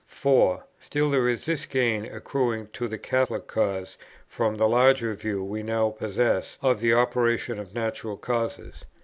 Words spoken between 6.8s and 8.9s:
operation of natural causes, viz.